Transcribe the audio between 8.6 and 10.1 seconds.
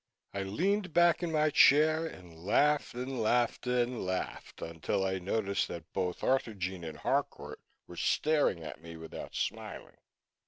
at me without smiling.